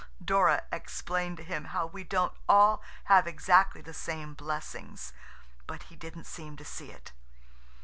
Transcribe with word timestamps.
Dora 0.25 0.63
explained 0.71 1.37
to 1.37 1.43
him 1.43 1.65
how 1.65 1.85
we 1.85 2.03
don't 2.03 2.33
all 2.49 2.81
have 3.03 3.27
exactly 3.27 3.81
the 3.81 3.93
same 3.93 4.33
blessings, 4.33 5.13
but 5.67 5.83
he 5.93 5.95
didn't 5.95 6.25
seem 6.25 6.57
to 6.57 6.65
see 6.65 6.89
it. 6.91 7.11